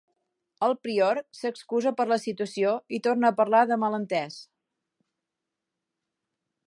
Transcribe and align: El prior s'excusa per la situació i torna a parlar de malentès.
El 0.67 0.71
prior 0.85 1.19
s'excusa 1.39 1.91
per 1.99 2.07
la 2.11 2.17
situació 2.23 2.71
i 2.99 3.01
torna 3.09 3.31
a 3.31 3.37
parlar 3.43 3.61
de 3.73 3.79
malentès. 3.85 4.39